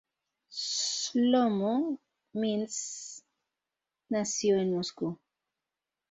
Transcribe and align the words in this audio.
Shlomo 0.49 1.85
Mintz 2.33 3.23
nació 4.09 4.57
en 4.57 4.73
Moscú. 4.73 5.19